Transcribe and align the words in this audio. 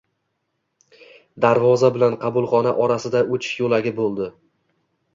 Darvoza 1.45 1.93
bilan 1.99 2.17
qabulxona 2.25 2.75
orasida 2.89 3.25
o‘tish 3.39 3.55
yo‘lagi 3.63 3.97
bo‘ldi. 4.03 4.35